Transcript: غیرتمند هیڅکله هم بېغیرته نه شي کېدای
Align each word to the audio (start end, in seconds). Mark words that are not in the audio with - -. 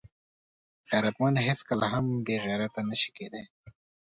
غیرتمند 0.89 1.37
هیڅکله 1.47 1.85
هم 1.93 2.05
بېغیرته 2.25 2.79
نه 2.89 2.95
شي 3.01 3.09
کېدای 3.17 3.45